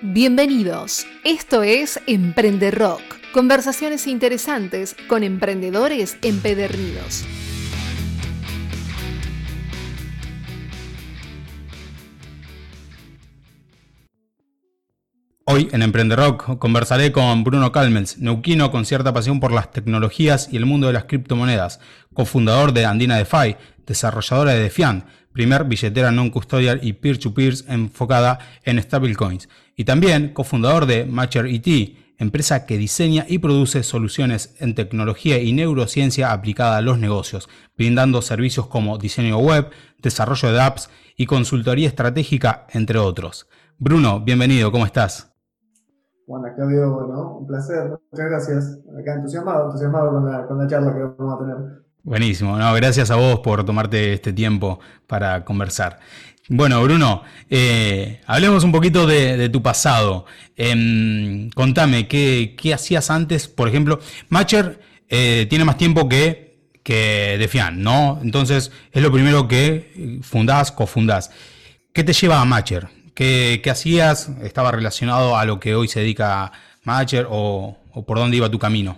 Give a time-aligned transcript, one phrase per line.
[0.00, 1.08] Bienvenidos.
[1.24, 3.02] Esto es Emprende Rock.
[3.32, 7.24] Conversaciones interesantes con emprendedores empedernidos.
[15.50, 20.50] Hoy en Emprende Rock conversaré con Bruno Calmels, neuquino con cierta pasión por las tecnologías
[20.52, 21.80] y el mundo de las criptomonedas,
[22.12, 23.56] cofundador de Andina DeFi,
[23.86, 31.06] desarrolladora de Defiant, primer billetera non-custodial y peer-to-peer enfocada en stablecoins, y también cofundador de
[31.06, 36.98] Matcher ET, empresa que diseña y produce soluciones en tecnología y neurociencia aplicada a los
[36.98, 39.70] negocios, brindando servicios como diseño web,
[40.02, 43.46] desarrollo de apps y consultoría estratégica, entre otros.
[43.78, 45.27] Bruno, bienvenido, ¿cómo estás?
[46.28, 48.78] Bueno, Claudio, bueno, un placer, muchas gracias.
[49.00, 50.10] Acá entusiasmado, entusiasmado
[50.46, 51.56] con la, charla que vamos a tener.
[52.02, 55.98] Buenísimo, no, gracias a vos por tomarte este tiempo para conversar.
[56.50, 60.26] Bueno, Bruno, eh, hablemos un poquito de, tu pasado.
[60.54, 63.48] Em, contame, ¿qué, hacías antes?
[63.48, 63.98] Por ejemplo,
[64.28, 68.18] Matcher eh, tiene más tiempo que, que Defiant, ¿no?
[68.22, 71.30] Entonces, es lo primero que fundás, cofundás.
[71.94, 72.97] ¿Qué te lleva a Matcher?
[73.18, 74.28] ¿Qué, hacías?
[74.44, 76.52] ¿Estaba relacionado a lo que hoy se dedica
[76.84, 78.96] Matcher o, por dónde iba tu camino?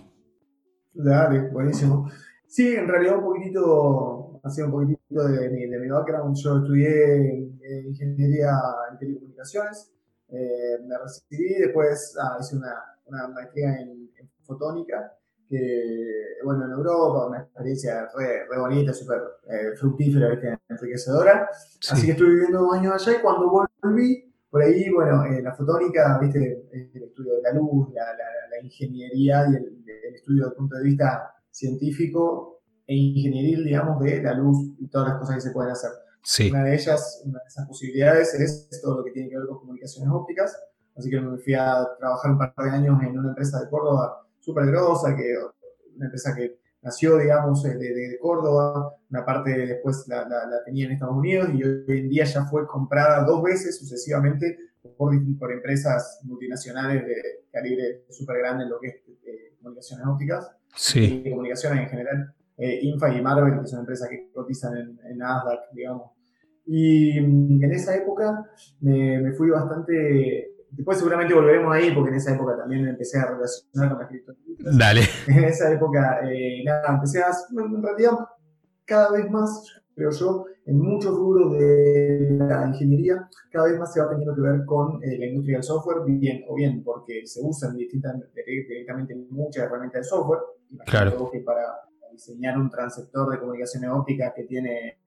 [0.92, 2.10] Dale, buenísimo.
[2.46, 6.36] Sí, en realidad un poquitito, hacía un poquitito de mi, background.
[6.36, 7.48] Yo estudié
[7.86, 8.50] ingeniería
[8.92, 9.90] en telecomunicaciones,
[10.28, 14.10] eh, me recibí, después ah, hice una maestría en,
[14.42, 15.16] fotónica,
[15.50, 21.50] que, bueno, en Europa, una experiencia re, re bonita, súper eh, fructífera, enriquecedora.
[21.90, 25.52] Así que estuve viviendo dos años allá y cuando volví, por ahí, bueno, eh, la
[25.52, 30.50] fotónica, viste, el estudio de la luz, la, la, ingeniería y el, el, estudio desde
[30.50, 35.36] el punto de vista científico e ingenieril, digamos, de la luz y todas las cosas
[35.36, 35.90] que se pueden hacer.
[36.50, 39.58] Una de ellas, una de esas posibilidades es todo lo que tiene que ver con
[39.58, 40.56] comunicaciones ópticas.
[40.94, 44.26] Así que me fui a trabajar un par de años en una empresa de Córdoba
[44.50, 45.34] súper grosa, que,
[45.96, 50.92] una empresa que nació, digamos, de, de, Córdoba, una parte después la, la, tenía en
[50.92, 54.58] Estados Unidos y hoy en día ya fue comprada dos veces sucesivamente
[54.96, 57.16] por, por empresas multinacionales de
[57.52, 58.94] calibre súper grande en lo que es
[59.26, 61.22] eh, comunicaciones ópticas sí.
[61.24, 62.34] y comunicaciones en general.
[62.56, 66.12] Eh, Infa y Marvel, que son empresas que cotizan en, Nasdaq, digamos.
[66.66, 68.46] Y mm, en esa época
[68.80, 70.52] me, me, fui bastante.
[70.72, 74.78] Después seguramente volveremos ahí, porque en esa época también empecé a relacionar con las criptomonedas.
[74.78, 75.00] Dale.
[75.28, 77.30] En esa época, eh, nada, empecé a.
[77.50, 78.12] En realidad,
[78.84, 79.64] cada vez más,
[79.94, 84.40] creo yo, en muchos rubros de la ingeniería, cada vez más se va teniendo que
[84.40, 89.64] ver con eh, la industria del software, bien o bien porque se usan directamente muchas
[89.64, 90.40] herramientas de software.
[90.86, 91.30] Claro.
[91.30, 91.64] Que para
[92.12, 94.99] diseñar un transceptor de comunicaciones ópticas que tiene,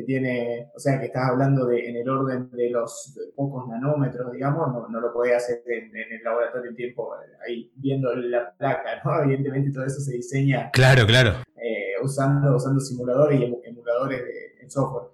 [0.00, 4.32] que tiene, o sea, que estás hablando de en el orden de los pocos nanómetros,
[4.32, 7.14] digamos, no, no lo podés hacer en, el laboratorio en tiempo,
[7.46, 9.22] ahí viendo la placa, ¿no?
[9.22, 10.70] Evidentemente todo eso se diseña.
[10.72, 11.30] Claro, claro.
[11.56, 15.10] Eh, usando, usando simuladores y emuladores de, en software.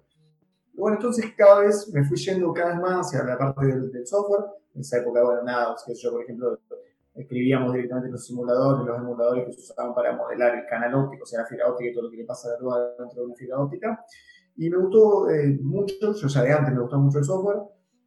[0.73, 4.07] bueno, entonces cada vez me fui yendo cada vez más hacia la parte del, del
[4.07, 4.45] software.
[4.73, 6.59] En esa época, bueno, nada, que yo, por ejemplo,
[7.17, 11.25] escribíamos directamente los simuladores, los emuladores que se usaban para modelar el canal óptico, o
[11.25, 13.25] sea, la fibra óptica y todo lo que le pasa a la luz dentro de
[13.25, 14.05] una fibra óptica.
[14.57, 17.59] Y me gustó eh, mucho, yo ya de antes me gustó mucho el software,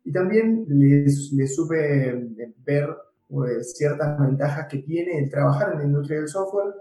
[0.05, 2.89] y también les, supe eh, ver
[3.31, 6.75] eh, ciertas ventajas que tiene el trabajar en la industria del software,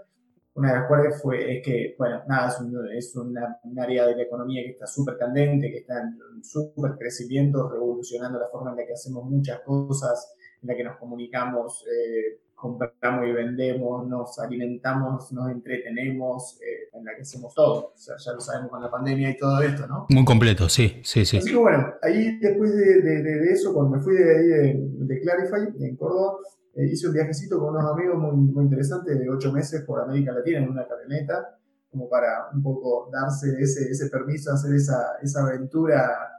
[0.56, 4.08] una de las cuales fue, es que, bueno, nada, es, un, es una, un área
[4.08, 8.72] de la economía que está súper candente, que está en súper crecimiento, revolucionando la forma
[8.72, 14.08] en la que hacemos muchas cosas, en la que nos comunicamos, eh, compramos y vendemos,
[14.08, 17.94] nos alimentamos, nos entretenemos, eh, en la que hacemos todo.
[17.94, 20.06] O sea, ya lo sabemos con la pandemia y todo esto, ¿no?
[20.10, 21.38] Muy completo, sí, sí, sí.
[21.38, 25.74] Así que bueno, ahí después de, de, eso, cuando me fui de ahí de, Clarify,
[25.80, 26.38] en Córdoba,
[26.76, 30.34] eh, hice un viajecito con unos amigos muy, muy interesantes de ocho meses por América
[30.34, 31.58] Latina en una camioneta,
[31.90, 36.36] como para un poco darse ese, ese permiso, hacer esa, esa aventura,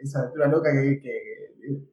[0.00, 1.35] esa aventura loca que, que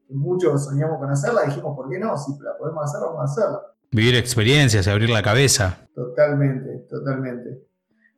[0.10, 2.18] muchos soñamos con hacerla, dijimos, ¿por qué no?
[2.18, 3.62] Si la podemos hacer, vamos a hacerla.
[3.92, 5.88] Vivir experiencias, abrir la cabeza.
[5.94, 7.68] Totalmente, totalmente.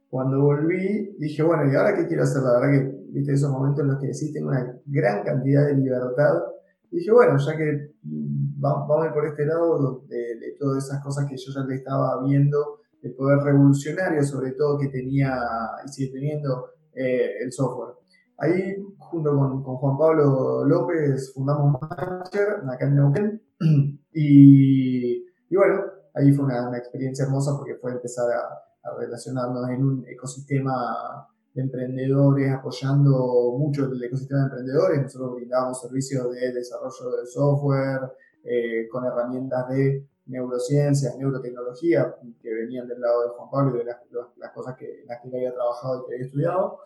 [0.09, 2.41] Cuando volví, dije, bueno, ¿y ahora qué quiero hacer?
[2.43, 5.75] La verdad que, viste, esos momentos en los que decís, tengo una gran cantidad de
[5.75, 6.43] libertad.
[6.89, 11.27] dije, bueno, ya que mm, vamos a ir por este lado de, todas esas cosas
[11.29, 15.37] que yo ya le estaba viendo, el poder revolucionario, sobre todo que tenía
[15.85, 17.95] y sigue teniendo eh, el software.
[18.37, 23.41] Ahí, junto con, con Juan Pablo López, fundamos Matcher acá en Neuquén.
[24.17, 25.81] Y, y bueno,
[26.13, 31.27] ahí fue una, una, experiencia hermosa porque fue empezar a, a, relacionarnos en un ecosistema
[31.53, 35.01] emprendedores, apoyando mucho el ecosistema de emprendedores.
[35.01, 38.11] Nosotros brindábamos servicios de desarrollo de software,
[38.43, 43.85] eh, con herramientas de neurociencias, neurotecnología, que venían del lado de Juan Pablo y de
[43.85, 46.79] las, cosas que, en las que había trabajado y que había estudiado.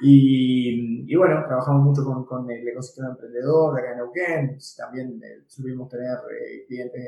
[0.00, 4.58] Y, bueno, trabajamos mucho con, con, el ecosistema emprendedor de acá en Neuquén.
[4.76, 7.00] También eh, subimos tener eh, clientes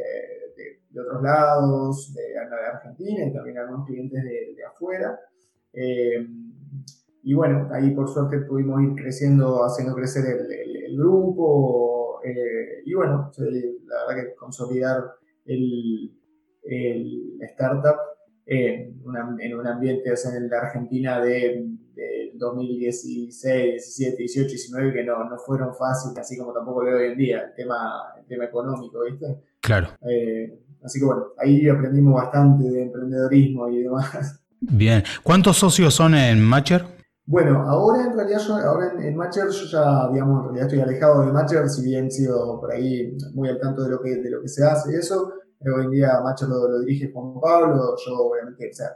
[0.56, 5.18] de, de, otros lados, de, de, Argentina y también algunos clientes de, afuera.
[5.72, 6.26] Eh,
[7.24, 12.20] y bueno, ahí por suerte pudimos ir creciendo, haciendo crecer el, el, grupo.
[12.84, 15.02] y bueno, la verdad que consolidar
[15.46, 16.12] el,
[16.62, 17.96] el startup
[18.46, 19.00] en,
[19.40, 21.66] en, un ambiente, o sea, en la Argentina de,
[22.36, 27.16] 2016, 17, 18, 19, que no, no fueron fáciles, así como tampoco lo hoy en
[27.16, 29.40] día, el tema, el tema económico, ¿viste?
[29.60, 29.88] Claro.
[30.08, 34.40] Eh, así que bueno, ahí aprendimos bastante de emprendedorismo y demás.
[34.60, 35.02] Bien.
[35.22, 36.84] ¿Cuántos socios son en Matcher?
[37.26, 41.24] Bueno, ahora en realidad yo, ahora en, Matcher yo ya, digamos, en realidad estoy alejado
[41.24, 44.42] de Matcher, si bien sido por ahí muy al tanto de lo que, de lo
[44.42, 48.70] que se hace y eso, hoy en día Macho lo, dirige Juan Pablo, yo obviamente,
[48.70, 48.88] o sea,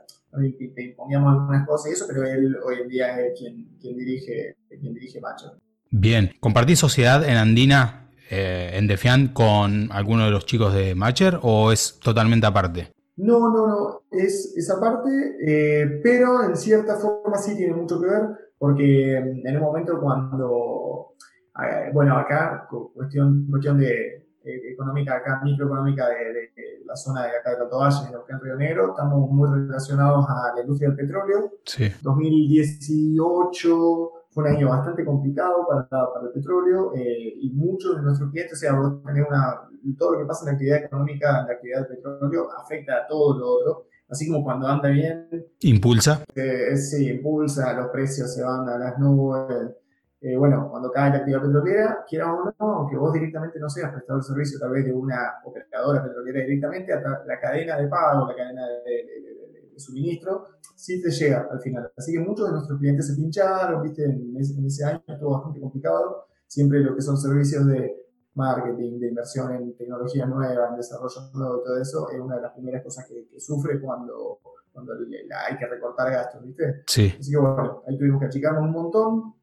[0.74, 4.56] te imponíamos algunas cosas y eso, pero él hoy en día es quien, quien dirige,
[4.68, 5.52] quien dirige Macho.
[5.90, 11.38] Bien, ¿compartís sociedad en Andina, eh, en Defiant, con alguno de los chicos de Matcher
[11.42, 12.92] o es totalmente aparte?
[13.16, 15.10] No, no, no, es, esa aparte,
[15.44, 18.22] eh, pero en cierta forma sí tiene mucho que ver,
[18.58, 21.14] porque en un momento cuando,
[21.60, 26.52] eh, bueno, acá, cuestión, cuestión de, económica acá, microeconómica de,
[26.84, 27.96] la zona de acá de Alto Valle,
[28.28, 31.52] en Río Negro, estamos muy relacionados a la industria del petróleo.
[31.64, 31.92] Sí.
[32.02, 38.30] 2018 fue un año bastante complicado para, para el petróleo eh, y muchos de nuestros
[38.30, 39.68] clientes, o sea, vos tenés una,
[39.98, 43.06] todo lo que pasa en la actividad económica, en la actividad del petróleo, afecta a
[43.06, 43.84] todo lo otro.
[44.10, 45.28] Así como cuando anda bien.
[45.60, 46.24] Impulsa.
[46.34, 49.76] Eh, sí, impulsa, los precios se van a las nubes
[50.20, 53.92] eh, bueno, cuando cae la actividad petrolera, quiera o no, aunque vos directamente no seas
[53.92, 58.34] prestador de servicio a través de una operadora petrolera directamente, la cadena de pago, la
[58.34, 59.28] cadena de,
[59.76, 61.92] suministro, sí te llega al final.
[61.96, 66.26] Así que muchos de nuestros clientes se pincharon, viste, en ese, año estuvo bastante complicado.
[66.48, 67.94] Siempre lo que son servicios de
[68.34, 72.52] marketing, de inversión en tecnología nueva, en desarrollo nuevo, todo eso, es una de las
[72.54, 74.40] primeras cosas que, sufre cuando,
[74.72, 76.82] cuando hay que recortar gastos, ¿viste?
[76.88, 77.14] Sí.
[77.18, 79.34] Así que bueno, ahí tuvimos que achicarnos un montón,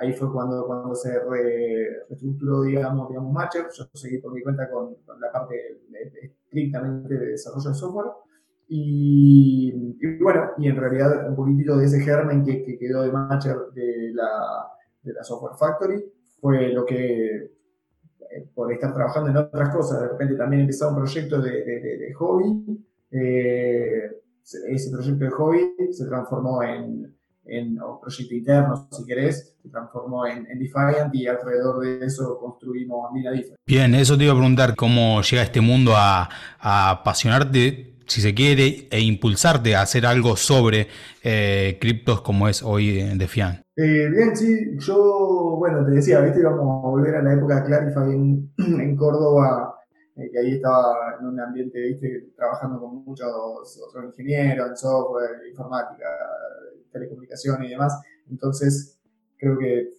[0.00, 3.66] Ahí fue cuando, cuando se reestructuró, digamos, digamos Matcher.
[3.70, 5.82] Yo seguí por mi cuenta con, la parte
[6.22, 8.06] estrictamente de desarrollo de software.
[8.68, 13.56] Y, bueno, y en realidad un poquitito de ese germen que, que quedó de Matcher
[13.74, 16.02] de la, de la Software Factory
[16.40, 17.36] fue lo que,
[18.30, 21.98] eh, por estar trabajando en otras cosas, de repente también empezó un proyecto de, de,
[21.98, 22.86] de hobby.
[23.10, 27.14] Eh, ese proyecto de hobby se transformó en,
[27.46, 33.08] en, o proyecto interno, si querés, se transformó en, Defiant y alrededor de eso construimos
[33.08, 33.58] Andina Defiant.
[33.66, 36.28] Bien, eso te iba a preguntar, ¿cómo llega este mundo a,
[36.60, 40.88] apasionarte, si se quiere, e impulsarte a hacer algo sobre
[41.22, 43.60] eh, criptos como es hoy en Defiant?
[43.76, 47.66] Eh, bien, sí, yo, bueno, te decía, viste, íbamos a volver a la época de
[47.66, 49.74] Clarify en, en Córdoba,
[50.16, 53.28] eh, que ahí estaba en un ambiente, viste, trabajando con muchos
[53.88, 56.06] otros ingenieros en software, informática,
[56.90, 58.00] telecomunicaciones y demás.
[58.30, 58.98] Entonces,
[59.36, 59.90] creo que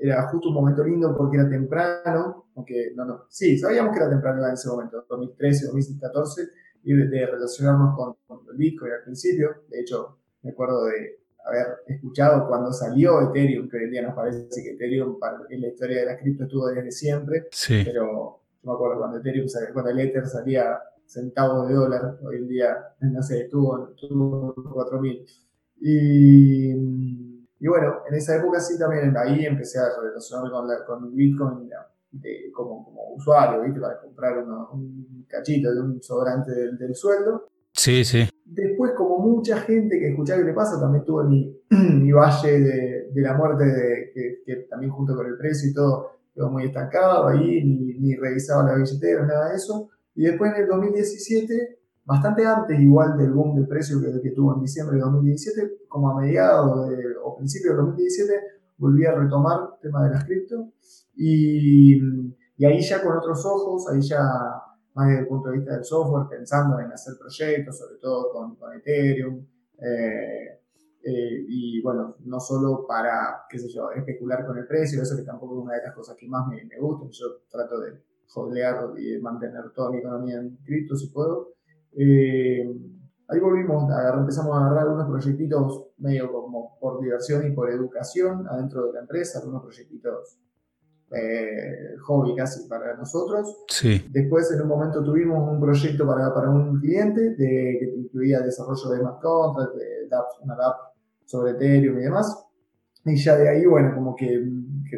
[0.00, 4.10] era justo un momento lindo porque era temprano, aunque no, no, sí, sabíamos que era
[4.10, 6.42] temprano en ese momento, 2013, 2014,
[6.84, 8.16] y de, relacionarnos con,
[8.50, 9.64] el Bitcoin al principio.
[9.68, 14.14] De hecho, me acuerdo de haber escuchado cuando salió Ethereum, que hoy en día nos
[14.14, 15.18] parece que Ethereum
[15.48, 17.82] en la historia de la cripto estuvo desde siempre, sí.
[17.84, 22.48] pero yo me acuerdo cuando Ethereum cuando el Ether salía centavos de dólar, hoy en
[22.48, 25.24] día, no sé, estuvo, estuvo 4000.
[25.80, 26.70] Y,
[27.58, 31.68] y, bueno, en esa época sí también ahí empecé a relacionarme con, la, con Bitcoin
[32.52, 33.80] como, como, usuario, ¿viste?
[33.80, 37.48] Para comprar un cachito de un sobrante del, sueldo.
[37.72, 38.28] Sí, sí.
[38.44, 43.10] Después, como mucha gente que escuchaba que le pasa, también tuve mi, mi valle de,
[43.12, 46.64] de, la muerte, de, que, que, también junto con el precio y todo, quedó muy
[46.64, 49.90] estancado ahí, ni, ni revisaba la billetera, nada de eso.
[50.14, 51.75] Y después en el 2017
[52.06, 56.10] bastante antes igual del boom del precio que, que tuvo en diciembre de 2017, como
[56.10, 56.88] a mediados
[57.22, 58.40] o principios de 2017,
[58.78, 60.72] volví a retomar el tema de las cripto
[61.16, 61.96] y,
[62.56, 64.20] y, ahí ya con otros ojos, ahí ya
[64.94, 68.56] más desde el punto de vista del software, pensando en hacer proyectos, sobre todo con,
[68.56, 69.46] con Ethereum.
[69.78, 70.60] Eh,
[71.04, 75.22] eh, y bueno, no solo para, qué sé yo, especular con el precio, eso que
[75.22, 78.92] tampoco es una de las cosas que más me, me gustan, yo trato de jodear
[78.96, 81.55] y de mantener toda mi economía en cripto si puedo,
[81.92, 82.68] eh,
[83.28, 88.86] ahí volvimos, empezamos a agarrar algunos proyectitos medio como por diversión y por educación adentro
[88.86, 90.38] de la empresa, algunos proyectitos
[91.12, 93.64] eh, hobby casi para nosotros.
[93.68, 94.04] Sí.
[94.10, 98.90] Después en un momento tuvimos un proyecto para, para un cliente de, que incluía desarrollo
[98.90, 100.08] de smart contracts, de
[100.42, 102.44] una app sobre Ethereum y demás.
[103.04, 104.44] Y ya de ahí, bueno, como que,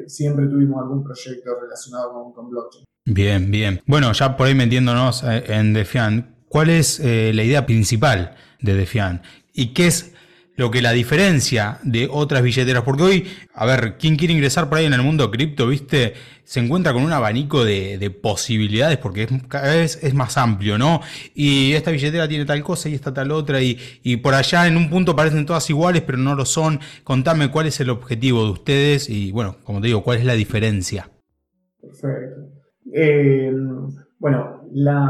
[0.07, 2.85] siempre tuvimos algún proyecto relacionado con, con, blockchain.
[3.05, 3.81] Bien, bien.
[3.87, 8.75] Bueno, ya por ahí metiéndonos eh, en Defiant, ¿cuál es eh, la idea principal de
[8.75, 9.23] Defiant?
[9.53, 10.13] ¿Y qué es
[10.59, 14.79] lo que la diferencia de otras billeteras, porque hoy, a ver, quien quiere ingresar por
[14.79, 19.77] ahí en el mundo cripto, viste, se encuentra con un abanico de, posibilidades porque cada
[19.77, 21.01] vez es más amplio, ¿no?
[21.33, 24.91] Y esta billetera tiene tal cosa y esta tal otra, y, por allá en un
[24.91, 26.81] punto parecen todas iguales, pero no lo son.
[27.05, 30.35] Contame cuál es el objetivo de ustedes y, bueno, como te digo, cuál es la
[30.35, 31.09] diferencia.
[31.81, 32.49] Perfecto.
[32.93, 33.53] Eh,
[34.19, 34.65] bueno,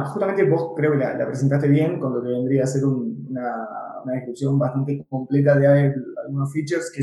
[0.07, 4.59] justamente vos creo que la, presentaste bien con lo que vendría a ser una descripción
[4.59, 7.03] bastante completa de algunos features que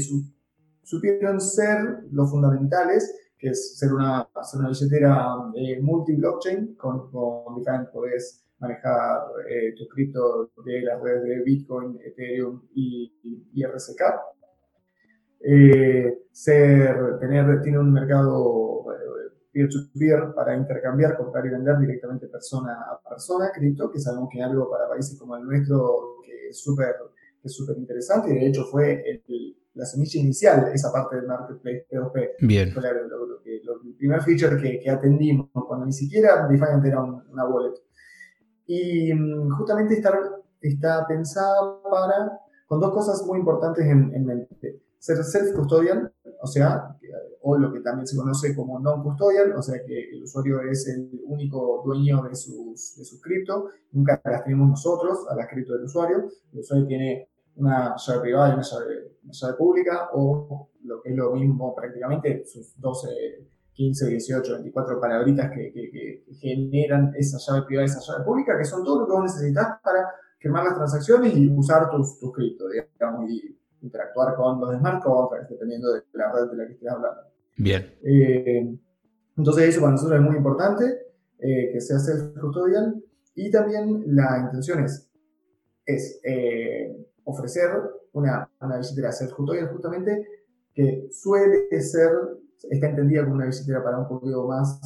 [0.83, 4.27] supieron ser los fundamentales, que es ser una,
[4.67, 11.43] billetera eh, multi-blockchain, con, con diferentes, podés manejar eh, tu cripto de las redes de
[11.43, 13.11] Bitcoin, Ethereum y,
[13.53, 14.01] y, RSK.
[15.47, 16.17] Eh,
[17.19, 18.85] tener, tiene un mercado
[19.55, 24.43] peer-to-peer para intercambiar, comprar y vender directamente persona a persona cripto, que sabemos que es
[24.43, 26.93] algo para países como el nuestro que es súper
[27.41, 29.21] es súper interesante y de hecho fue
[29.75, 32.29] la semilla inicial, esa parte del marketplace P2P.
[32.41, 32.71] Bien.
[32.71, 37.75] Fue el primer feature que, atendimos cuando ni siquiera Defiant era una wallet.
[38.65, 40.11] Y mm, justamente está,
[40.59, 44.81] está pensada para, con dos cosas muy importantes en, en mente.
[44.97, 46.11] Ser self-custodial,
[46.45, 46.95] o sea,
[47.41, 51.09] o lo que también se conoce como non-custodial, o sea que el usuario es el
[51.25, 55.85] único dueño de sus, de sus cripto, nunca las tenemos nosotros a las cripto del
[55.85, 61.15] usuario, el usuario tiene una llave privada y una llave, pública, o lo que es
[61.15, 63.07] lo mismo prácticamente, sus 12,
[63.73, 68.83] 15, 18, 24 palabritas que, generan esa llave privada y esa llave pública, que son
[68.83, 73.25] todo lo que vos necesitas para firmar las transacciones y usar tus, tus cripto, digamos,
[73.85, 77.21] interactuar con los smart contracts, dependiendo de la red de la que estés hablando.
[77.57, 77.93] Bien.
[78.03, 78.77] Eh,
[79.37, 80.83] entonces eso para nosotros es muy importante,
[81.39, 83.01] eh, que sea self-custodial.
[83.35, 85.09] Y también la intención es,
[85.85, 87.69] es eh, ofrecer
[88.13, 90.27] una, una billetera self-custodial justamente
[90.73, 92.11] que suele ser,
[92.69, 94.79] está entendida como una billetera para un poquito más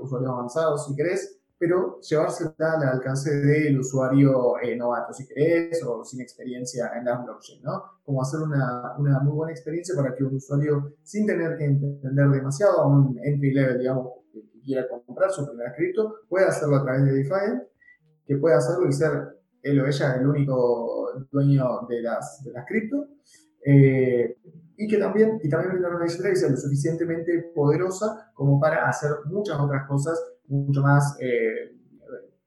[0.00, 6.04] usuarios avanzados, si querés, pero llevársela al alcance del usuario eh, novato, si querés, o
[6.04, 7.84] sin experiencia en la blockchain, ¿no?
[8.04, 12.30] Como hacer una, una, muy buena experiencia para que un usuario, sin tener que entender
[12.30, 16.82] demasiado, a un entry level, digamos, que, quiera comprar su primera cripto, pueda hacerlo a
[16.82, 17.62] través de DeFi,
[18.26, 19.12] que pueda hacerlo y ser
[19.62, 23.06] él o ella el único dueño de las, de las cripto,
[23.64, 24.36] eh,
[24.76, 29.60] y que también, y también brindar una sea lo suficientemente poderosa como para hacer muchas
[29.60, 31.74] otras cosas mucho más eh,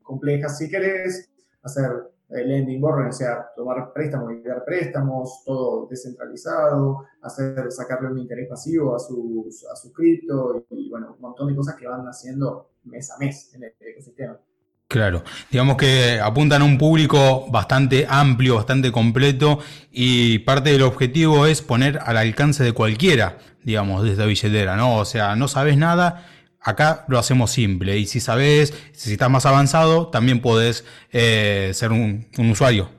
[0.01, 1.29] complejas si querés,
[1.63, 1.91] hacer
[2.29, 8.19] el lending borrowing, o sea, tomar préstamos y dar préstamos, todo descentralizado, hacer, sacarle un
[8.19, 12.71] interés pasivo a su, a cripto y, bueno, un montón de cosas que van haciendo
[12.83, 14.39] mes a mes en el ecosistema.
[14.87, 19.59] Claro, digamos que apuntan a un público bastante amplio, bastante completo
[19.91, 24.97] y parte del objetivo es poner al alcance de cualquiera, digamos, de esta billetera, ¿no?
[24.97, 26.27] O sea, no sabes nada,
[26.65, 31.91] Acá lo hacemos simple y si sabes, si estás más avanzado, también puedes eh, ser
[31.91, 32.89] un, usuario.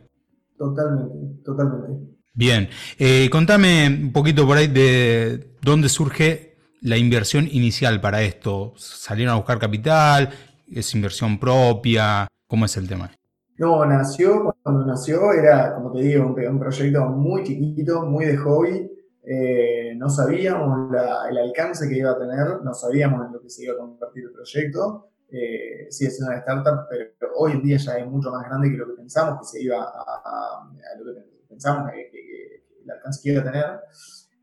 [0.56, 2.16] Totalmente, totalmente.
[2.32, 8.72] Bien, eh, contame un poquito por ahí de dónde surge la inversión inicial para esto.
[8.76, 10.30] ¿Salieron a buscar capital?
[10.72, 12.28] ¿Es inversión propia?
[12.46, 13.10] ¿Cómo es el tema?
[13.58, 18.95] No, nació, cuando nació era, como te digo, un proyecto muy chiquito, muy de hobby.
[19.28, 20.88] Eh, no sabíamos
[21.28, 24.24] el alcance que iba a tener, no sabíamos en lo que se iba a convertir
[24.24, 25.08] el proyecto.
[25.28, 28.76] Eh, sigue siendo una startup, pero, hoy en día ya es mucho más grande que
[28.76, 33.40] lo que pensamos que se iba a, lo que pensamos que, el alcance que iba
[33.42, 33.64] a tener.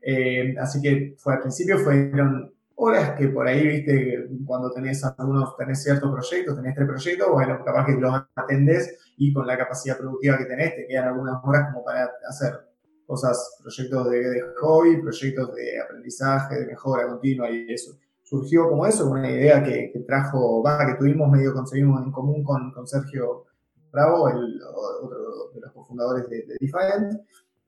[0.02, 5.56] Eh, así que fue al principio fueron horas que por ahí, viste, cuando tenés algunos,
[5.56, 9.96] tenés ciertos proyectos, tenés tres proyectos, bueno, capaz que los atendés y con la capacidad
[9.96, 12.73] productiva que tenés, te quedan algunas horas como para hacer
[13.06, 17.96] cosas, proyectos de, hobby, proyectos de aprendizaje, de mejora continua y eso.
[18.22, 22.72] Surgió como eso, una idea que, trajo, va, que tuvimos medio conseguimos en común con,
[22.72, 23.44] con Sergio
[23.92, 27.20] Bravo, el otro de los cofundadores de, de Defiant.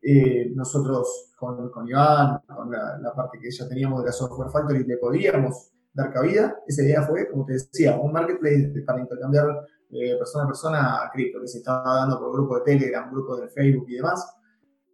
[0.02, 4.84] Eh, nosotros con, con, Iván, con la, parte que ya teníamos de la Software Factory,
[4.84, 6.56] le podíamos dar cabida.
[6.66, 11.10] Esa idea fue, como te decía, un marketplace para intercambiar de persona a persona a
[11.10, 14.35] cripto, que se estaba dando por grupos de Telegram, grupos de Facebook y demás.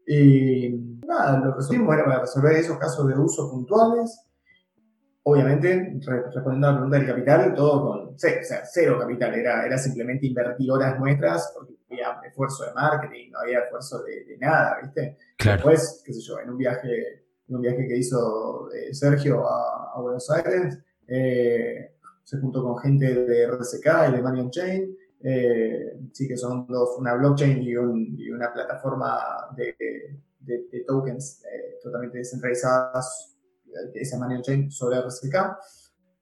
[0.07, 4.27] Y nada, lo que resolvimos era para resolver esos casos de uso puntuales.
[5.25, 9.65] Obviamente, respondiendo a la pregunta del capital, todo con cero, o sea, cero capital, era,
[9.65, 14.79] era simplemente invertir horas nuestras, porque había esfuerzo de marketing, no había esfuerzo de, nada,
[14.83, 15.17] ¿viste?
[15.45, 20.01] Después, qué sé yo, en un viaje, en un viaje que hizo eh, Sergio a,
[20.01, 21.95] Buenos Aires, eh,
[22.25, 26.97] se juntó con gente de RSK y de Money Chain, eh, sí que son dos,
[26.99, 29.19] una blockchain y, una plataforma
[29.57, 33.37] de, tokens eh, totalmente descentralizadas
[33.93, 35.35] que se llama Chain sobre RSK.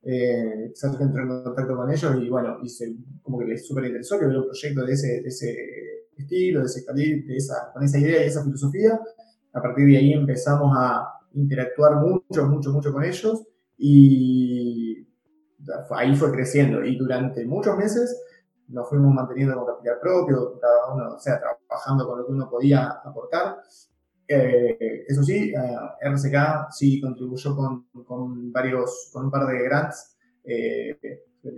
[0.03, 4.27] Eh, entró en contacto con ellos y bueno, hice, como que les súper interesó que
[4.27, 5.57] hubiera un proyecto de ese, de ese
[6.17, 9.01] estilo, de ese de esa, con esa idea y esa filosofía.
[9.53, 13.43] A partir de ahí empezamos a interactuar mucho, mucho, mucho con ellos
[13.77, 15.07] y
[15.91, 18.17] ahí fue creciendo y durante muchos meses
[18.71, 22.49] nos fuimos manteniendo con capital propio, cada uno, o sea, trabajando con lo que uno
[22.49, 23.61] podía aportar.
[24.27, 30.17] Eh, eso sí, eh, RCK sí contribuyó con, con, varios, con un par de grants,
[30.45, 30.99] eh,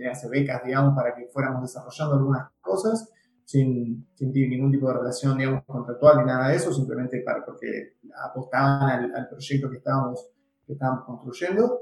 [0.09, 3.11] hace becas, digamos, para que fuéramos desarrollando algunas cosas
[3.45, 7.97] sin, sin ningún tipo de relación, digamos, contractual ni nada de eso, simplemente para, porque
[8.25, 10.29] apostaban al, al proyecto que estábamos,
[10.65, 11.79] que estábamos construyendo.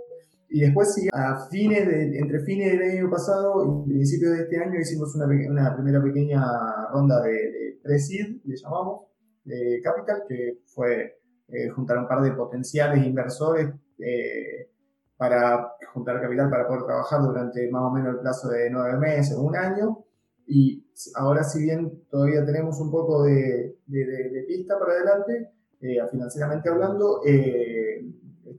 [0.53, 4.57] Y después, sí, a fines de, entre fines del año pasado y principios de este
[4.57, 6.43] año hicimos una, una primera pequeña
[6.91, 9.05] ronda de, de pre-seed, le llamamos,
[9.45, 14.69] de capital, que fue eh, juntar un par de potenciales inversores eh,
[15.15, 19.37] para juntar capital para poder trabajar durante más o menos el plazo de nueve meses,
[19.37, 20.03] un año.
[20.47, 26.69] Y ahora, si bien todavía tenemos un poco de, de, pista para adelante, eh, financieramente
[26.69, 27.90] hablando, eh,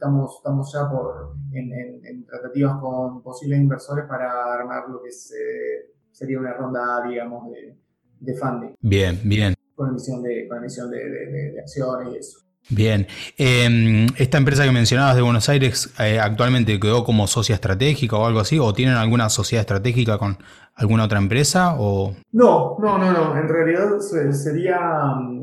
[0.03, 5.11] estamos, estamos ya por, en, tratativas con posibles inversores para armar lo que
[6.11, 7.77] sería una ronda, digamos, de,
[8.19, 8.75] de, funding.
[8.81, 9.55] Bien, bien.
[9.77, 12.39] Con emisión de, con emisión de, de acciones y eso.
[12.69, 13.07] Bien,
[13.39, 18.25] em, esta empresa que mencionabas de Buenos Aires eh, actualmente quedó como socia estratégica o
[18.25, 20.39] algo así, o tienen alguna sociedad estratégica con
[20.75, 23.37] alguna otra empresa o no, no, no, no.
[23.37, 23.99] En realidad
[24.31, 24.79] sería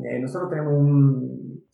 [0.09, 1.28] eh, nosotros tenemos un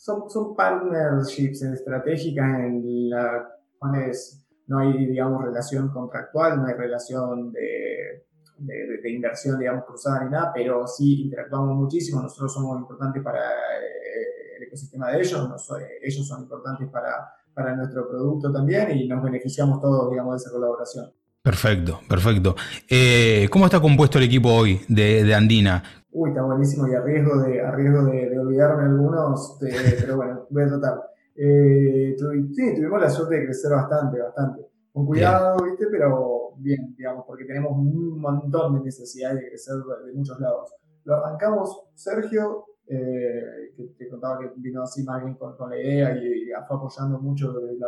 [0.06, 3.44] son, son partnerships estratégicas en las
[3.80, 10.30] cuales no hay, digamos, relación contractual, no hay relación de, de, inversión, digamos, cruzada ni
[10.30, 12.22] nada, pero sí interactuamos muchísimo.
[12.22, 15.70] Nosotros somos importantes para eh, el ecosistema de ellos,
[16.04, 20.52] ellos son importantes para, para nuestro producto también y nos beneficiamos todos, digamos, de esa
[20.52, 21.12] colaboración.
[21.42, 22.56] Perfecto, perfecto.
[22.90, 26.05] Eh, ¿Cómo está compuesto el equipo hoy de, de Andina?
[26.18, 29.58] Uy, está buenísimo y a riesgo de, a riesgo de, olvidarme algunos,
[30.00, 31.12] pero bueno, voy a tratar.
[31.36, 32.16] Eh,
[32.54, 34.66] sí, tuvimos la suerte de crecer bastante, bastante.
[34.94, 35.88] Con cuidado, ¿viste?
[35.92, 39.76] Pero bien, digamos, porque tenemos un montón de necesidades de crecer
[40.06, 40.74] de muchos lados.
[41.04, 46.16] Lo arrancamos, Sergio, eh, que te contaba que vino así más bien con, la idea
[46.16, 47.88] y, fue apoyando mucho de la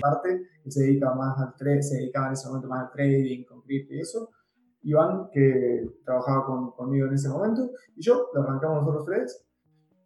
[0.00, 3.62] parte, que se dedica más al se dedicaba en ese momento más al trading, con
[3.62, 4.28] cripto y eso.
[4.82, 9.46] Iván, que trabajaba con, conmigo en ese momento, y yo, lo arrancamos nosotros tres.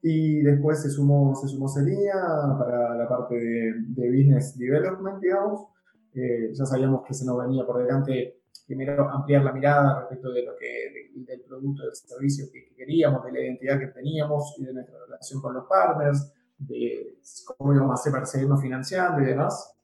[0.03, 2.15] Y después se sumó, se sumó Celia
[2.59, 5.67] para la parte de, de business development, digamos.
[6.15, 10.45] Eh, ya sabíamos que se nos venía por delante primero ampliar la mirada respecto de
[10.45, 14.75] lo que, del producto, del servicio que, queríamos, de la identidad que teníamos y de
[14.75, 19.77] nuestra relación con los partners, de cómo íbamos a hacer para seguirnos financiando y demás.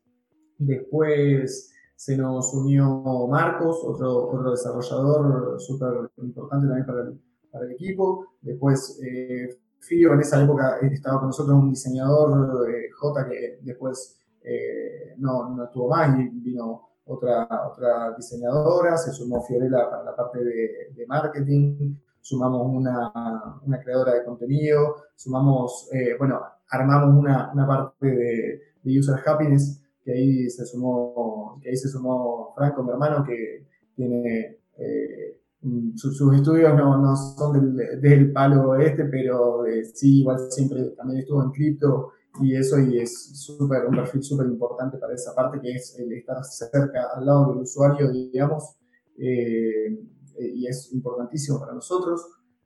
[0.59, 1.70] Después
[2.01, 6.87] se nos unió Marcos, otro, otro desarrollador súper importante también
[7.53, 8.37] para el, equipo.
[8.41, 14.19] Después eh, Fío, en esa época estaba con nosotros un diseñador, eh, J, que después
[14.43, 20.17] eh, no, no, estuvo más y vino otra, otra diseñadora, se sumó Fiorella para la
[20.17, 27.53] parte de, de marketing, sumamos una, una, creadora de contenido, sumamos, eh, bueno, armamos una,
[27.53, 32.83] una parte de, de user happiness que ahí se sumó, que ahí se sumó Franco,
[32.83, 35.41] mi hermano, que tiene eh,
[35.97, 41.21] sus, estudios no, no son del, del, palo este, pero eh, sí, igual siempre también
[41.21, 45.61] estuvo en cripto y eso y es super, un perfil súper importante para esa parte
[45.61, 48.77] que es el estar cerca al lado del usuario, digamos,
[49.19, 49.99] eh,
[50.39, 52.25] y es importantísimo para nosotros.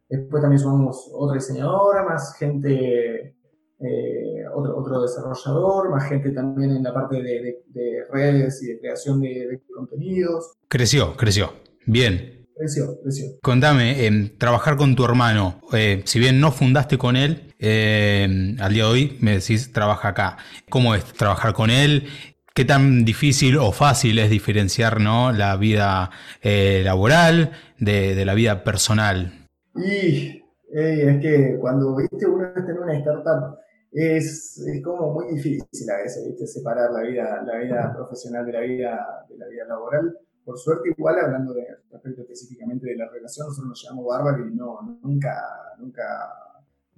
[0.09, 3.35] Después también sumamos otra diseñadora, más gente
[3.81, 7.62] eh, otro, otro, desarrollador, más gente también en la parte de,
[8.11, 10.55] redes y de creación de, contenidos.
[10.69, 11.53] Creció, creció.
[11.87, 12.47] Bien.
[12.57, 13.27] Creció, creció.
[13.43, 18.85] Contame, eh, trabajar con tu hermano, eh, si bien no fundaste con él, al día
[18.85, 20.37] de hoy me decís trabaja acá.
[20.69, 22.07] ¿Cómo es trabajar con él?
[22.55, 25.33] ¿Qué tan difícil o fácil es diferenciar ¿no?
[25.33, 29.49] la vida eh, laboral de, la vida personal?
[29.75, 30.40] Y
[30.73, 32.25] es que cuando ¿viste?
[32.27, 33.59] uno está en una startup
[33.94, 36.48] es, es, como muy difícil a veces ¿viste?
[36.48, 40.18] separar la vida, la vida profesional de la vida, de la vida laboral.
[40.44, 44.54] Por suerte, igual hablando de, respecto específicamente de la relación, nosotros nos llamamos bárbaro y
[44.54, 45.33] no, nunca,
[45.78, 46.02] nunca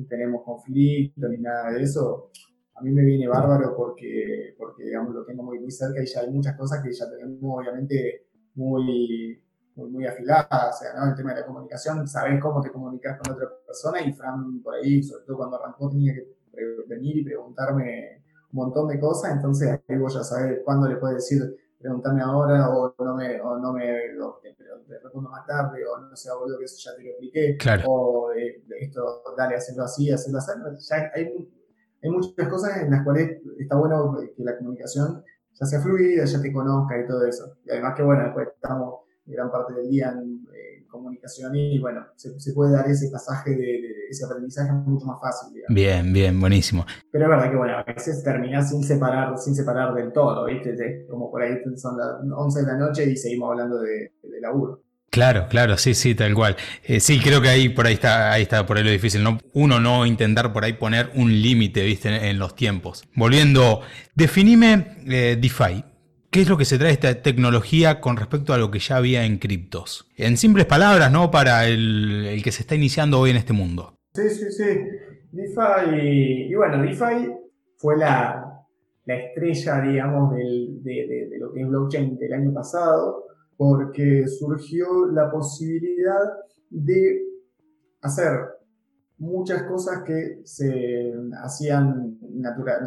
[0.09, 2.30] tenemos conflicto ni nada de eso.
[2.74, 6.20] A mí me viene bárbaro porque, porque digamos, lo tengo muy, muy cerca y ya
[6.20, 9.38] hay muchas cosas que ya tenemos obviamente muy,
[9.74, 10.76] muy, muy afiladas.
[10.76, 11.11] O sea, ¿no?
[11.11, 14.74] El tema de la comunicación, sabes cómo te comunicas con otra persona y Fran por
[14.76, 16.36] ahí, sobre todo cuando arrancó, tenía que
[16.87, 21.16] venir y preguntarme un montón de cosas, entonces ahí vos ya sabés cuándo le puedes
[21.16, 23.85] decir preguntarme ahora o no me, o no me
[24.42, 27.59] te, respondo más tarde o no sé, boludo, que eso ya te lo expliqué.
[27.87, 30.53] O eh, esto, dale, hacerlo así, hacerlo así.
[30.88, 31.49] Ya hay,
[32.03, 35.23] hay muchas cosas en las cuales está bueno que la comunicación
[35.59, 37.57] ya sea fluida, ya te conozca y todo eso.
[37.64, 42.07] Y además que bueno, después estamos gran parte del día en eh, comunicación y bueno,
[42.16, 45.62] se, puede dar ese pasaje de, ese aprendizaje mucho más fácil.
[45.69, 46.87] Bien, bien, buenísimo.
[47.11, 51.07] Pero es verdad que bueno, a veces termina sin separar, sin separar del todo, ¿viste?
[51.09, 54.83] Como por ahí son las 11 de la noche y seguimos hablando de, de laburo.
[55.16, 56.57] Claro, claro, sí, sí, tal cual.
[56.85, 59.38] Eh, sí, creo que ahí por ahí está, ahí está por ahí lo difícil, ¿no?
[59.55, 63.05] Uno no intentar por ahí poner un límite, viste, en, los tiempos.
[63.14, 63.81] Volviendo,
[64.14, 65.85] definime eh, DeFi.
[66.31, 69.25] ¿Qué es lo que se trae esta tecnología con respecto a lo que ya había
[69.25, 70.07] en criptos?
[70.16, 71.31] En simples palabras, ¿no?
[71.31, 73.95] Para el, que se está iniciando hoy en este mundo.
[74.16, 74.64] Sí, sí, sí.
[75.31, 77.31] DeFi, y bueno, DeFi
[77.76, 78.64] fue la,
[79.05, 83.26] estrella, digamos, de, de, lo que es blockchain del año pasado,
[83.59, 86.33] porque surgió la posibilidad
[86.70, 87.26] de
[88.00, 88.40] hacer
[89.18, 92.18] muchas cosas que se hacían,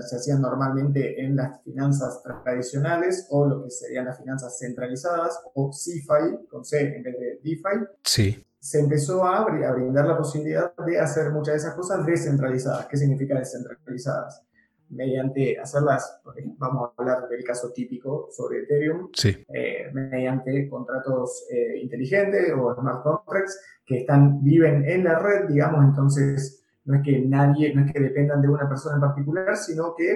[0.01, 5.71] se hacían normalmente en las finanzas tradicionales o lo que serían las finanzas centralizadas o
[5.71, 7.85] CeFi, con C en vez de DeFi.
[8.03, 8.45] Sí.
[8.59, 12.87] Se empezó a, a brindar la posibilidad de hacer muchas de esas cosas descentralizadas.
[12.87, 14.43] ¿Qué significa descentralizadas?
[14.89, 16.21] mediante hacerlas,
[16.57, 23.03] vamos a hablar del caso típico sobre Ethereum, eh, mediante contratos eh, inteligentes o smart
[23.03, 27.93] contracts que están, viven en la red, digamos, entonces no es que nadie, no es
[27.93, 30.11] que dependan de una persona en particular, sino que,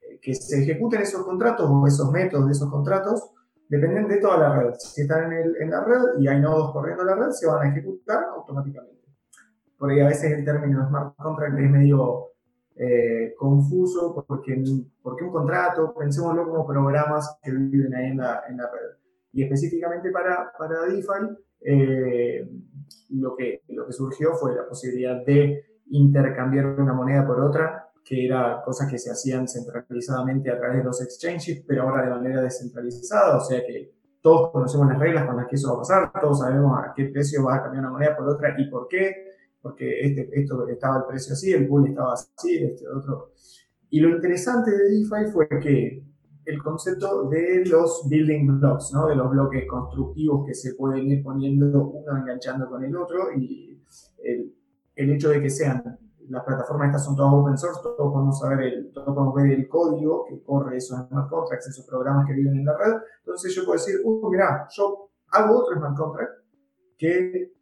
[0.00, 3.30] eh, que se ejecuten esos contratos o esos métodos de esos contratos
[3.72, 4.74] dependen de toda la red.
[4.78, 7.66] Si están en, en la red y hay nodos corriendo en la red, se van
[7.66, 9.02] a ejecutar automáticamente.
[9.78, 12.32] Por ahí a veces el término smart contract es medio
[12.76, 14.62] eh, confuso porque,
[15.02, 18.98] porque un contrato, pensémoslo como programas que viven ahí en la, en la red.
[19.32, 22.46] Y específicamente para, para DeFi, eh,
[23.08, 28.26] lo, que, lo que surgió fue la posibilidad de intercambiar una moneda por otra, que
[28.26, 32.42] era cosas que se hacían centralizadamente a través de los exchanges, pero ahora de manera
[32.42, 36.12] descentralizada, o sea que todos conocemos las reglas con las que eso va a pasar,
[36.20, 39.32] todos sabemos a qué precio va a cambiar una moneda por otra y por qué,
[39.60, 43.32] porque este, esto estaba el precio así, el pool estaba así, este otro.
[43.90, 46.02] Y lo interesante de DeFi fue que
[46.44, 49.06] el concepto de los building blocks, ¿no?
[49.06, 53.80] de los bloques constructivos que se pueden ir poniendo uno enganchando con el otro y
[54.24, 54.52] el,
[54.96, 58.60] el hecho de que sean las plataformas estas son todas open source, todos podemos saber
[58.60, 62.56] el, todos podemos ver el código que corre esos smart contracts, esos programas que viven
[62.56, 62.94] en la red.
[63.20, 66.32] Entonces yo puedo decir, uh, mira, yo hago otro smart contract
[66.98, 67.52] que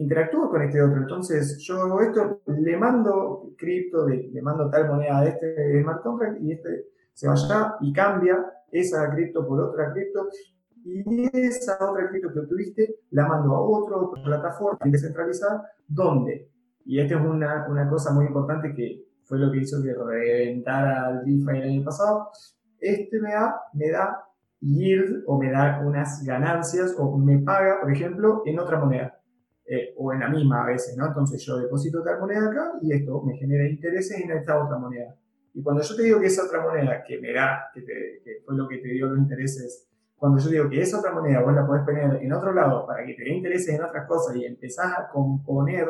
[0.00, 0.98] interactúo con este otro.
[0.98, 6.40] Entonces, yo hago esto, le mando cripto, le, mando tal moneda de este smart contract
[6.40, 8.38] y este se va allá y cambia
[8.72, 10.28] esa cripto por otra cripto.
[10.82, 16.50] Y esa otra cripto que obtuviste la mando a otra, otra plataforma descentralizada, ¿dónde?
[16.84, 21.06] Y esta es una, una cosa muy importante que fue lo que hizo que reventara
[21.06, 22.30] al DeFi el año pasado.
[22.80, 24.24] Este me da, me da
[24.60, 29.20] yield o me da unas ganancias o me paga, por ejemplo, en otra moneda.
[29.72, 31.06] Eh, o en la misma a veces, ¿no?
[31.06, 35.14] Entonces yo deposito tal moneda acá y esto me genera intereses en esta otra moneda.
[35.54, 37.84] Y cuando yo te digo que esa otra moneda que me da, que,
[38.44, 41.54] fue lo que te dio los intereses, cuando yo digo que esa otra moneda vos
[41.54, 44.44] la podés poner en otro lado para que te dé intereses en otras cosas y
[44.44, 45.86] empezás a componer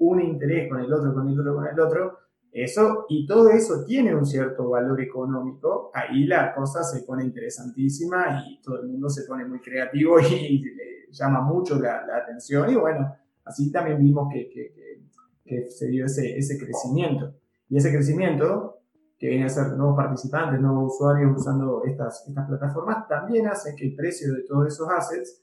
[0.00, 2.18] un interés con el otro, con el otro, con el otro,
[2.52, 8.44] eso, y todo eso tiene un cierto valor económico, ahí la cosa se pone interesantísima
[8.48, 10.64] y todo el mundo se pone muy creativo y
[11.12, 14.70] llama mucho la, atención y bueno, así también vimos que, que,
[15.68, 17.34] se dio ese, ese, crecimiento.
[17.68, 18.82] Y ese crecimiento,
[19.18, 23.88] que viene a ser nuevos participantes, nuevos usuarios usando estas, estas plataformas, también hace que
[23.88, 25.42] el precio de todos esos assets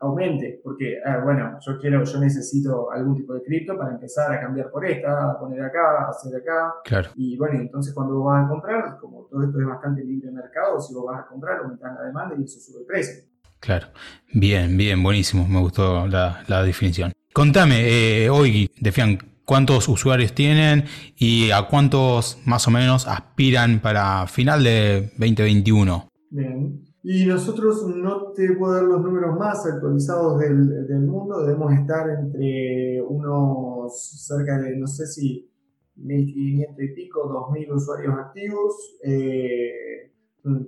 [0.00, 4.40] aumente, porque, ah, bueno, yo quiero, yo necesito algún tipo de cripto para empezar a
[4.40, 6.74] cambiar por esta, a poner acá, a hacer acá.
[6.84, 7.10] Claro.
[7.16, 10.80] Y bueno, entonces cuando vos vas a comprar, como todo esto es bastante libre mercado,
[10.80, 13.24] si vos vas a comprar, aumentas la demanda y eso sube el precio.
[13.60, 13.88] Claro.
[14.32, 15.46] Bien, bien, buenísimo.
[15.48, 17.12] Me gustó la, definición.
[17.32, 17.80] Contame,
[18.24, 20.84] eh, hoy, Defian, ¿cuántos usuarios tienen
[21.16, 26.08] y a cuántos más o menos aspiran para final de 2021?
[26.30, 26.87] Bien.
[27.02, 32.10] Y nosotros no te puedo dar los números más actualizados del, del, mundo, debemos estar
[32.10, 35.48] entre unos cerca de, no sé si
[35.96, 40.10] 1.500 y pico, 2.000 usuarios activos, eh,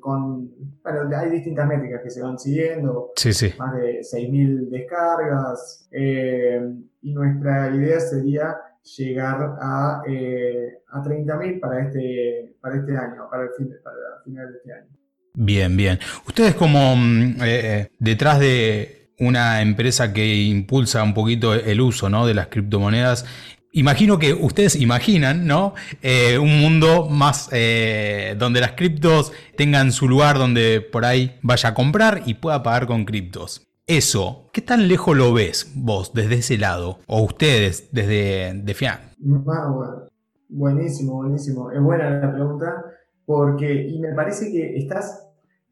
[0.01, 0.51] con,
[0.83, 3.53] bueno, hay distintas métricas que se van siguiendo, sí, sí.
[3.59, 6.61] más de 6.000 descargas, eh,
[7.03, 8.57] y nuestra idea sería
[8.97, 14.25] llegar a, eh, a 30.000 para este, para este año, para el, fin para el
[14.25, 15.00] final de este año.
[15.35, 15.99] Bien, bien.
[16.27, 22.09] Ustedes como mm, eh, eh, detrás de una empresa que impulsa un poquito el uso
[22.09, 22.27] ¿no?
[22.27, 23.27] de las criptomonedas,
[23.73, 25.75] imagino que ustedes imaginan ¿no?
[26.03, 31.75] Eh, un mundo más donde las criptos tengan su lugar donde por ahí vaya a
[31.75, 33.67] comprar y pueda pagar con criptos.
[33.87, 37.01] Eso, ¿qué tan lejos lo ves vos desde ese lado?
[37.07, 39.01] O ustedes desde de FIAN?
[39.49, 40.07] Ah,
[40.49, 41.71] buenísimo, buenísimo.
[41.73, 42.85] Es buena la pregunta
[43.31, 45.31] porque, y me parece que estás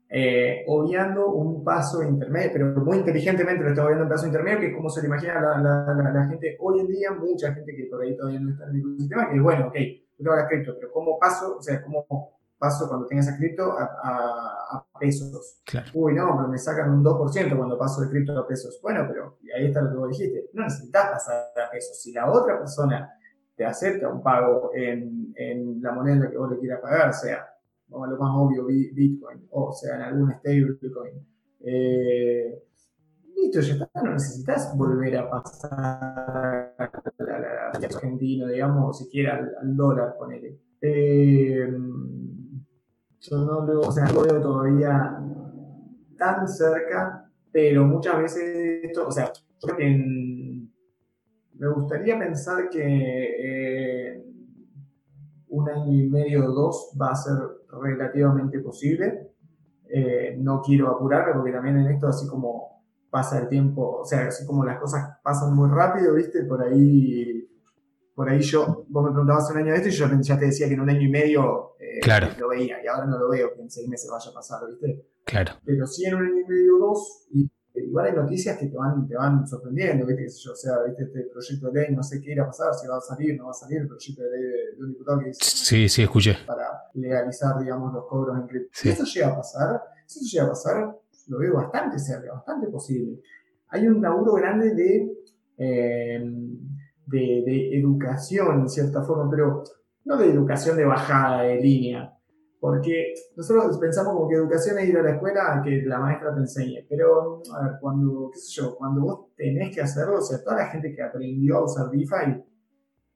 [0.08, 4.66] eh, obviando un paso intermedio, pero muy inteligentemente lo estás obviando un paso intermedio, que
[4.68, 8.00] es como se le imagina a la, gente hoy en día, mucha gente que por
[8.00, 10.76] ahí todavía no está en el ecosistema, que es bueno, ok, yo tengo la cripto,
[10.78, 11.56] pero ¿cómo paso?
[11.56, 12.06] O sea, ¿cómo
[12.56, 15.60] paso cuando tenga esa cripto a, pesos?
[15.94, 18.78] Uy, no, pero me sacan un 2% cuando paso de cripto a pesos.
[18.80, 22.00] Bueno, pero y ahí está lo que vos dijiste, no necesitas pasar a pesos.
[22.00, 23.17] Si la otra persona
[23.58, 27.12] te acepta un pago en, en la moneda en la que vos le quieras pagar,
[27.12, 27.44] sea,
[27.90, 31.26] o lo más obvio, Bitcoin, o sea, en algún stablecoin.
[31.60, 32.62] Eh,
[33.34, 40.14] listo, ya está, no necesitas volver a pasar al argentino, digamos, o siquiera al, dólar,
[40.16, 40.56] ponele.
[40.80, 41.68] Eh,
[43.20, 45.18] yo no lo, o sea, lo veo todavía
[46.16, 49.86] tan cerca, pero muchas veces esto, o sea, yo creo que
[51.58, 54.24] me gustaría pensar que eh,
[55.48, 57.36] un año y medio o dos va a ser
[57.68, 59.32] relativamente posible.
[59.90, 64.28] Eh, no quiero apurarme porque también en esto, así como pasa el tiempo, o sea,
[64.28, 66.44] así como las cosas pasan muy rápido, ¿viste?
[66.44, 67.48] Por ahí,
[68.14, 70.68] por ahí yo, vos me preguntabas un año de esto y yo ya te decía
[70.68, 72.00] que en un año y medio eh,
[72.38, 75.06] lo veía y ahora no lo veo que en seis meses vaya a pasar, ¿viste?
[75.24, 75.52] Claro.
[75.64, 77.50] Pero sí en un año y medio o dos, y
[77.84, 80.24] igual hay noticias que te van, te van sorprendiendo, ¿viste?
[80.24, 80.52] ¿Qué sé yo?
[80.52, 81.04] O sea, ¿viste?
[81.04, 83.46] Este proyecto de ley, no sé qué irá a pasar, si va a salir, no
[83.46, 85.40] va a salir, el proyecto de ley de, un diputado que dice.
[85.42, 86.36] Sí, sí, escuché.
[86.46, 88.70] Para legalizar, digamos, los cobros en cripto.
[88.72, 92.68] Si eso llega a pasar, si eso llega a pasar, lo veo bastante cerca, bastante
[92.68, 93.20] posible.
[93.68, 95.12] Hay un laburo grande de,
[95.58, 96.20] eh,
[97.06, 99.62] de, de educación, en cierta forma, pero
[100.04, 102.17] no de educación de bajada de línea,
[102.60, 106.40] porque nosotros pensamos como que educación es ir a la escuela que la maestra te
[106.40, 110.42] enseñe, pero a ver, cuando, qué sé yo, cuando vos tenés que hacerlo, o sea,
[110.42, 112.44] toda la gente que aprendió a usar DeFi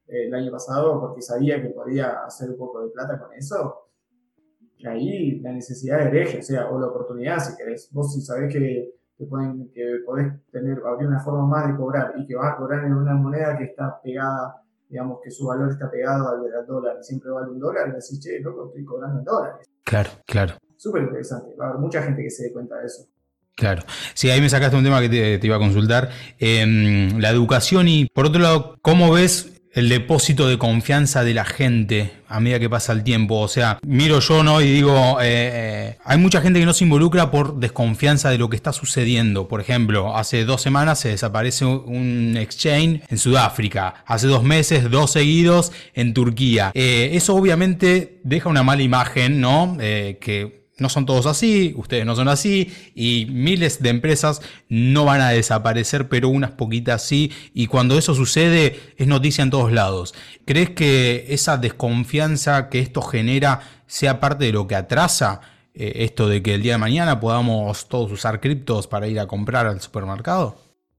[0.06, 3.82] eh, el año pasado porque sabía que podía hacer un poco de plata con eso,
[4.86, 7.88] ahí la necesidad de eje, o sea, o la oportunidad si querés.
[7.92, 12.14] Vos si sabés que, que, pueden, que podés tener, abrir una forma más de cobrar
[12.16, 14.61] y que vas a cobrar en una moneda que está pegada
[14.92, 17.92] digamos que su valor está pegado al, del dólar y siempre vale un dólar, y
[17.92, 19.66] decís, che, loco, estoy cobrando en dólares.
[19.82, 20.54] Claro, claro.
[20.76, 23.06] Súper interesante, va a haber mucha gente que se dé cuenta de eso.
[23.56, 23.82] Claro.
[24.14, 26.10] Sí, ahí me sacaste un tema que te, iba a consultar.
[26.38, 31.44] Em, la educación y, por otro lado, ¿cómo ves el depósito de confianza de la
[31.44, 33.38] gente a medida que pasa el tiempo.
[33.40, 36.84] O sea, miro yo no y digo, eh, eh, hay mucha gente que no se
[36.84, 39.48] involucra por desconfianza de lo que está sucediendo.
[39.48, 44.02] Por ejemplo, hace dos semanas se desaparece un exchange en Sudáfrica.
[44.06, 46.70] Hace dos meses, dos seguidos en Turquía.
[46.74, 49.76] Eh, eso obviamente deja una mala imagen, ¿no?
[49.78, 55.20] que no son todos así, ustedes no son así, y miles de empresas no van
[55.20, 60.14] a desaparecer, pero unas poquitas sí, y cuando eso sucede es noticia en todos lados.
[60.44, 65.40] ¿Crees que esa desconfianza que esto genera sea parte de lo que atrasa
[65.74, 69.26] eh, esto de que el día de mañana podamos todos usar criptos para ir a
[69.26, 70.56] comprar al supermercado?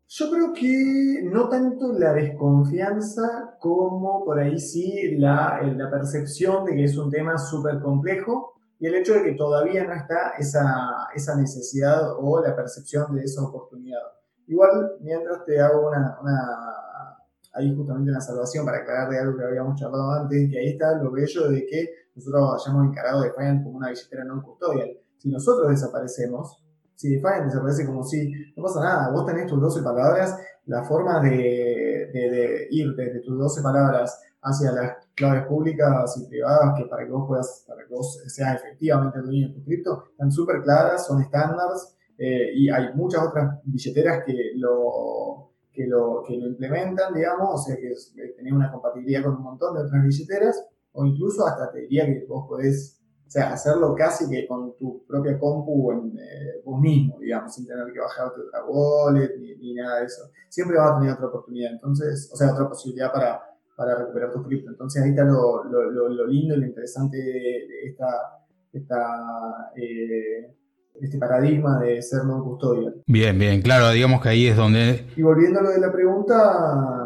[0.08, 6.76] Yo creo que no tanto la desconfianza como por ahí sí la, la percepción de
[6.76, 8.53] que es un tema súper complejo
[8.84, 13.24] y el hecho de que todavía no está esa, esa necesidad o la percepción de
[13.24, 14.02] esa oportunidad.
[14.46, 17.16] Igual, mientras te hago una, una,
[17.54, 20.98] ahí justamente una salvación para aclarar de algo que habíamos charlado antes, que ahí está
[21.02, 24.90] lo bello de que nosotros hayamos encarado Defiant como una billetera no custodial.
[25.18, 26.62] Si nosotros desaparecemos,
[26.94, 31.22] si Defiant desaparece como si no pasa nada, vos tenés tus 12 palabras, la forma
[31.22, 37.06] de, de, ir desde tus 12 palabras hacia las claves públicas y privadas que para
[37.06, 40.62] que vos puedas, para que vos seas efectivamente el dueño de tu cripto, están súper
[40.62, 46.48] claras, son estándares eh, y hay muchas otras billeteras que lo, que lo, que lo
[46.48, 47.94] implementan, digamos, o sea que
[48.36, 52.26] tenés una compatibilidad con un montón de otras billeteras o incluso hasta te diría que
[52.28, 57.18] vos podés o sea, hacerlo casi que con tu propia compu en, eh, vos mismo,
[57.20, 60.30] digamos, sin tener que bajarte otra wallet ni, nada de eso.
[60.50, 63.42] Siempre vas a tener otra oportunidad, entonces, o sea, otra posibilidad para,
[63.76, 64.72] para recuperar tu cripto.
[64.72, 68.08] Entonces ahí está lo, lo, lo, lindo y lo interesante de, esta,
[68.72, 70.56] esta eh,
[71.02, 73.02] este paradigma de ser no custodial.
[73.08, 75.08] Bien, bien, claro, digamos que ahí es donde...
[75.16, 77.04] Y volviendo a lo de la pregunta,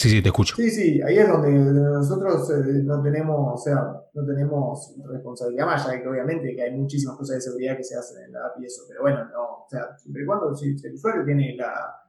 [0.00, 0.56] Sí, sí, te escucho.
[0.56, 5.86] Sí, sí, ahí es donde nosotros eh, no tenemos, o sea, no tenemos responsabilidad más,
[5.86, 8.62] ya que obviamente que hay muchísimas cosas de seguridad que se hacen en la API
[8.62, 12.00] y eso, pero bueno, no, o sea, siempre y cuando si el usuario tiene la,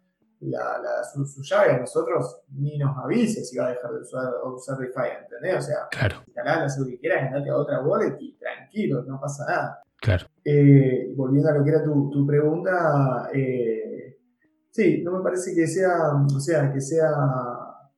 [0.42, 4.78] la, su, llave a nosotros, ni nos avise si va a dejar de usar, usar
[4.78, 5.58] DeFi, ¿entendés?
[5.58, 6.24] O sea, claro.
[6.26, 9.84] instalá la que quieras, andate a otra wallet y tranquilo, no pasa nada.
[10.00, 10.26] Claro.
[10.44, 14.18] Eh, volviendo a lo que era tu, tu pregunta, eh,
[14.72, 17.12] sí, no me parece que sea, o sea, que sea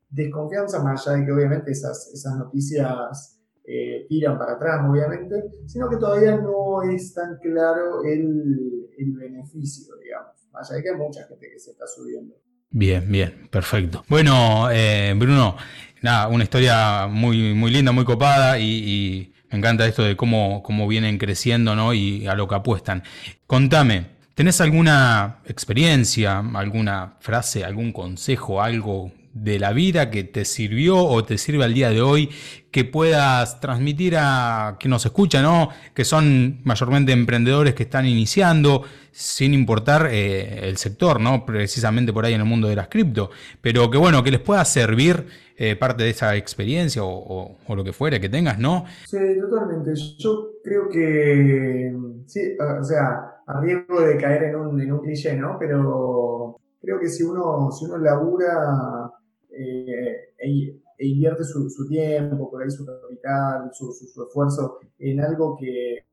[0.10, 5.90] desconfianza, más allá de que obviamente esas, esas noticias eh, tiran para atrás, obviamente, sino
[5.90, 11.26] que todavía no es tan claro el, el beneficio, digamos, más de que hay mucha
[11.28, 12.36] gente que se está subiendo.
[12.70, 14.04] Bien, bien, perfecto.
[14.08, 15.58] Bueno, eh, Bruno,
[16.02, 20.88] nada, una historia muy, muy linda, muy copada y, me encanta esto de cómo, cómo
[20.88, 21.94] vienen creciendo ¿no?
[21.94, 23.04] y a lo que apuestan.
[23.46, 30.98] Contame, ¿tenés alguna experiencia, alguna frase, algún consejo, algo de la vida que te sirvió
[30.98, 32.30] o te sirve al día de hoy,
[32.72, 35.70] que puedas transmitir a quien nos escucha, ¿no?
[35.94, 41.46] que son mayormente emprendedores que están iniciando, sin importar eh, el sector, ¿no?
[41.46, 44.64] precisamente por ahí en el mundo de las cripto, pero que bueno, que les pueda
[44.66, 48.86] servir eh, parte de esa experiencia o, lo que fuera que tengas, ¿no?
[49.06, 49.94] Sí, totalmente.
[50.18, 55.36] Yo creo que, sí, o sea, a riesgo de caer en un, en un cliché,
[55.36, 55.58] ¿no?
[55.60, 59.03] Pero creo que si uno, si uno labura
[59.56, 66.06] eh, e, e, invierte su, tiempo, por ahí su capital, su, esfuerzo en algo que,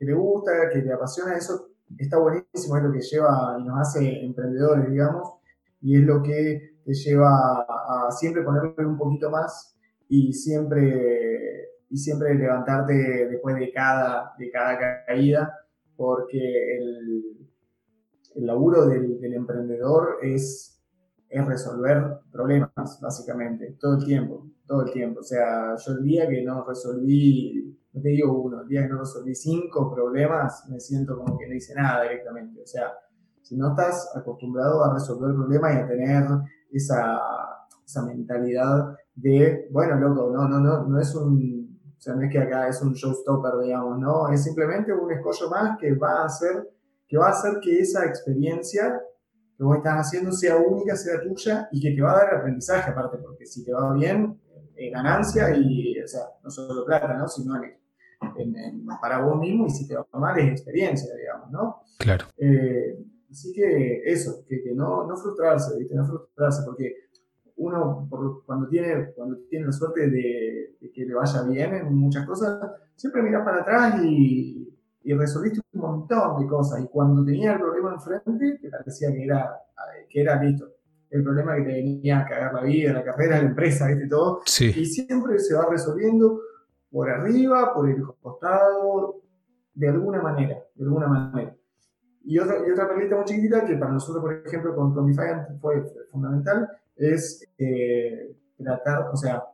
[0.00, 4.24] le gusta, que le apasiona, eso está buenísimo, es lo que lleva y nos hace
[4.24, 5.34] emprendedores, digamos,
[5.80, 9.76] y es lo que te lleva a, siempre ponerle un poquito más
[10.08, 12.92] y siempre, y siempre levantarte
[13.30, 15.54] después de cada, de cada caída,
[15.96, 17.48] porque el,
[18.34, 20.73] el laburo del, del emprendedor es
[21.34, 25.18] es resolver problemas, básicamente, todo el tiempo, todo el tiempo.
[25.18, 28.90] O sea, yo el día que no resolví, no te digo uno, el día que
[28.90, 32.62] no resolví cinco problemas, me siento como que no hice nada directamente.
[32.62, 32.92] O sea,
[33.42, 36.24] si no estás acostumbrado a resolver problemas y a tener
[36.70, 37.20] esa,
[37.84, 42.30] esa mentalidad de, bueno, loco, no, no, no, no es un, o sea, no es
[42.30, 46.26] que acá es un showstopper, digamos, no, es simplemente un escollo más que va a
[46.26, 46.70] hacer,
[47.08, 49.00] que va a hacer que esa experiencia
[49.56, 52.90] que vos estás haciendo sea única, sea tuya y que te va a dar aprendizaje
[52.90, 54.38] aparte, porque si te va bien,
[54.76, 57.28] es ganancia y, o sea, no solo plata, ¿no?
[57.28, 57.54] Sino
[58.36, 61.82] en, para vos mismo y si te va mal es experiencia, digamos, ¿no?
[61.98, 62.26] Claro.
[62.36, 62.98] Eh,
[63.30, 65.94] así que eso, que, que, no, no frustrarse, ¿viste?
[65.94, 67.04] No frustrarse, porque
[67.56, 68.08] uno
[68.46, 72.58] cuando, tiene, cuando tiene la suerte de, de, que le vaya bien en muchas cosas,
[72.96, 74.73] siempre miras para atrás y,
[75.04, 76.82] y resolviste un montón de cosas.
[76.82, 79.60] Y cuando tenía el problema enfrente, te parecía que era,
[80.08, 80.70] que era listo.
[81.10, 84.08] El problema que te venía a cagar la vida, la carrera, la empresa, ¿viste?
[84.08, 84.40] Todo.
[84.46, 86.40] Y siempre se va resolviendo
[86.90, 89.20] por arriba, por el costado,
[89.74, 91.54] de alguna manera, de alguna manera.
[92.24, 95.14] Y otra, y otra perlita muy chiquitita que para nosotros, por ejemplo, con, con
[95.60, 99.44] fue fundamental, es eh, tratar, o sea,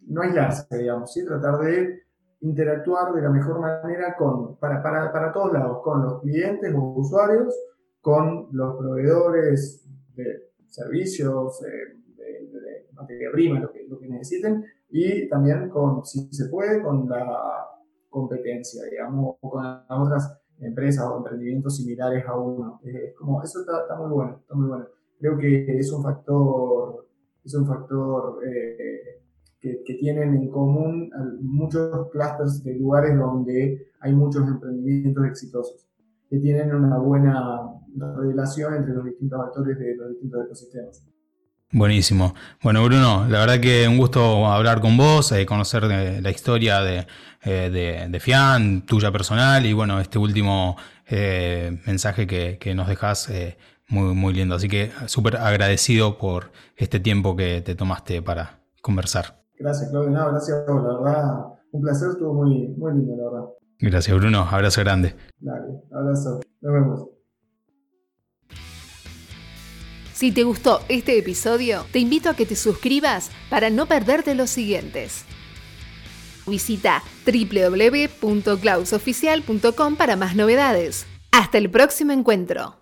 [0.00, 1.24] no aislarse, digamos, ¿sí?
[1.24, 2.05] tratar de
[2.40, 6.94] interactuar de la mejor manera con, para, para, para todos lados, con los clientes o
[6.96, 7.54] usuarios,
[8.00, 11.96] con los proveedores de servicios, de,
[12.92, 17.66] materia prima, lo que, lo que necesiten, y también con, si se puede, con la
[18.08, 22.80] competencia, digamos, o con otras empresas o emprendimientos similares a uno.
[22.82, 24.86] Es como, eso está, está, muy bueno, está muy bueno.
[25.18, 27.06] Creo que es un factor,
[27.44, 29.22] es un factor eh,
[29.60, 35.86] que, tienen en común muchos clusters de lugares donde hay muchos emprendimientos exitosos,
[36.28, 37.62] que tienen una buena
[38.16, 41.06] relación entre los distintos actores de los distintos ecosistemas.
[41.72, 42.34] Buenísimo.
[42.62, 47.06] Bueno, Bruno, la verdad que un gusto hablar con vos, eh, conocer la historia de,
[47.42, 50.76] eh, de, de, Fian, tuya personal y bueno, este último
[51.06, 53.56] eh, mensaje que, nos dejas eh,
[53.88, 54.56] muy, muy lindo.
[54.56, 59.45] Así que súper agradecido por este tiempo que te tomaste para conversar.
[59.58, 60.10] Gracias, Claudio.
[60.10, 62.10] No, gracias La verdad, un placer.
[62.10, 63.48] Estuvo muy, muy lindo, la verdad.
[63.78, 64.46] Gracias, Bruno.
[64.50, 65.14] Abrazo grande.
[65.38, 66.40] Dale, abrazo.
[66.60, 67.16] Nos vemos.
[70.16, 74.48] Si te gustó este episodio, te invito a que te suscribas para no perderte los
[74.48, 75.26] siguientes.
[76.46, 81.04] Visita www.clausoficial.com para más novedades.
[81.32, 82.74] Hasta el próximo encuentro.